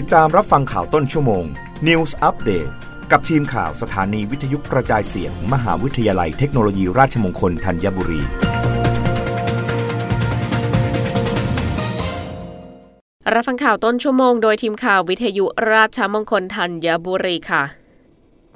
[0.00, 1.44] ติดตามรับฟังข่าวต้นชั่วโมง
[1.86, 2.70] News Update
[3.10, 8.22] กับทีมข่าวสถานีวิทยุกระจายเสียง มหาวิทยาลัยเทคโนโลยีราชมงคลธัญบุรี
[13.34, 17.64] รับฟังข่าวต้นชั่วโมงโดยทีมข่าววิทยุราชมงคลธัญบุรีค่ะ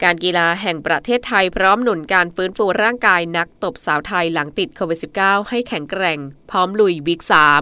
[0.02, 6.18] การกีฬาแห่งประเทศไทยพร้อมหนุนการฟื้นฟูร่างกายนักตบสาวไทยหลังติดโควิด -19 ให้แข็งแกร่ง
[6.50, 7.61] พร้อมลุยบิ๊กสาม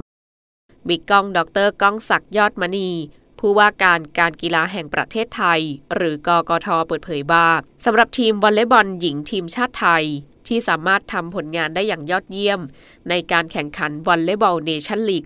[0.88, 2.90] บิ๊กก้อง ดรก้องศักดิ์ยอดมณี
[3.38, 5.60] ผู้ว่าการการกีฬาแห่งประเทศไทย
[5.94, 7.48] หรือกกทเปิดเผยว่า
[7.84, 10.04] สำหรับทีมวอลเลย์บอลหญิงทีมชาติไทย
[10.48, 12.60] ที่สามารถทำผลงานได้อย่างยอดเยี่ยม
[13.08, 15.24] ในการแข่งขันวอลเลย์บอลเนชั่นลีก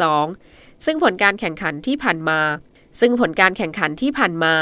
[0.00, 2.40] 2022 ซึ่งผลการแข่งขันที่ผ่านมา
[3.00, 4.54] ซึ่งผลการแข่งขันที่ผ่านมา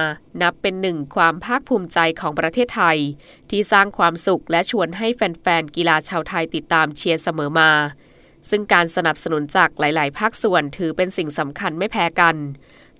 [0.43, 2.98] นับเป็นหนึ่งความภาคภูมิใจของประเทศไทย
[3.51, 7.71] ที่สร้างความสุขและชวนให้แฟนๆกีฬาชาวไทยติดตามเชียร์เสมอมา
[8.51, 12.37] ซึ่งการสนับสนุนจากหลาย ๆ ภาคส่วนถือเป็นสิ่งสำคัญไม่แพ้กัน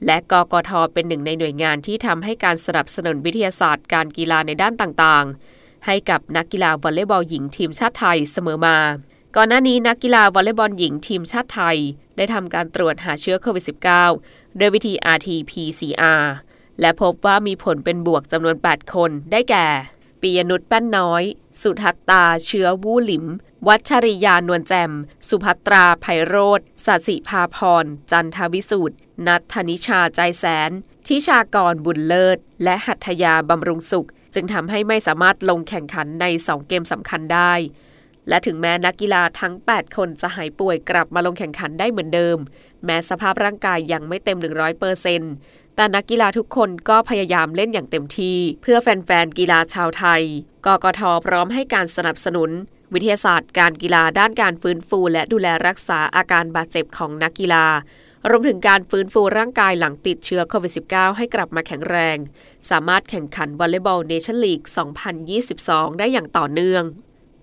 [0.07, 5.25] และกกทเป็นหนึ่งในหน่วยงานที่ทำให้การสนับสนุนวิทยาศาสตร์การกีฬาในด้านต่าง
[5.57, 8.79] ๆ ให้กับนักกีฬาวอลเลย์บอลหญิงทีมชาติไทยเสมอมา
[9.37, 11.79] ก่อนหน้านี้นักกีฬาวอลเลย์บอลหญิงทีมชาติไทย
[12.17, 13.65] ได้ทำการตรวจหาเชื้อโควิด
[14.09, 16.23] -19 ด้วยวิธี RT-PCR
[16.81, 19.67] และพบว่ามีผลเป็นบวกจำนวน 8 คนได้แก่
[20.21, 21.23] ปิยนุชแป้นน้อย
[21.63, 23.27] สุทัตตาเชื้อวู่หลิม
[23.67, 24.93] วัชริยานวลแจม
[25.29, 28.97] สุภัตราไพโรธสัสิภาพร จันทวิสูตร
[29.27, 30.71] นัทธนิชาใจแสน
[31.07, 37.53] ทิชากรบุญเลิศ และหัตถยาบำรุงสุข จึงทำให้ไม่สามารถลงแข่งขันใน 2 เกมสำคัญได้
[38.29, 42.39] และถึงแม้นักกีฬาทั้ง 8 คนจะหายป่วยกลับมาลงแข่งขันได้เหมือนเดิม
[42.85, 45.33] แม้สภาพร่างกายยังไม่เต็ม 100%เปอร์เซ็นต์
[45.81, 50.23] แต่นักกีฬาทุกคนก็พยายามเล่นอย่างเต็มที่ เพื่อแฟนๆกีฬาชาวไทย
[50.67, 52.51] กกทพร้อมให้การสนับสนุน
[52.95, 57.67] วิทยาศาสตร์การกีฬาด้านการฟื้นฟู และดูแลรักษาอาการบาดเจ็บของนักกีฬา
[58.31, 62.17] รวมถึงการฟื้นฟูร่างกายหลังติดเชื้อโควิด -19 ให้กลับมาแข็งแรง
[62.71, 64.61] สามารถแข่งขันวอลเลย์บอลเนชั่นลีก
[65.31, 66.85] 2022 ได้อย่างต่อเนื่อง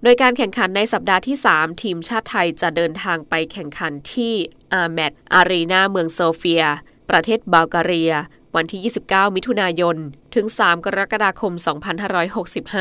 [0.03, 4.33] โดยการแข่งขันในสัปดาห์ที่ 3 ทีมชาติไทยจะเดินทางไปแข่งขันที่
[4.73, 6.63] อาร์มีตส์อารีนาเมืองโซเฟีย
[7.09, 8.13] ประเทศบัลแกเรีย
[8.55, 9.97] วันที่ 29 มิถุนายน
[10.35, 11.53] ถึง 3 กรกฎาคม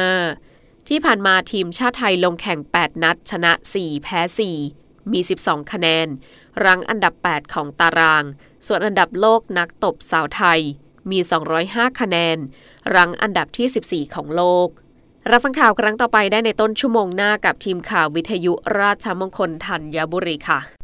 [0.01, 4.21] 2565 ที่ผ่านมาทีมชาติไทยลงแข่ง 8 นัด ชนะ 4 แพ้
[4.67, 6.07] 4 มี 12 คะแนน
[6.65, 8.25] รั้งอันดับ 8 ของตาราง
[8.67, 10.61] ส่วนอันดับโลกนักตบสาวไทย
[11.11, 11.19] มี
[11.61, 12.39] 205 คะแนน
[12.95, 14.69] รั้งอันดับที่ 14 ของโลก
[15.31, 20.84] รับฟังข่าวครั้งต่อไปได้ในต้นชั่วโมงหน้ากับทีมข่าววิทยุราชมงคลธัญบุรีค่ะ